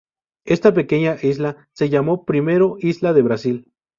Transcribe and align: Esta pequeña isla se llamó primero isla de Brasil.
Esta 0.45 0.73
pequeña 0.73 1.15
isla 1.21 1.69
se 1.73 1.89
llamó 1.91 2.25
primero 2.25 2.75
isla 2.79 3.13
de 3.13 3.21
Brasil. 3.21 3.71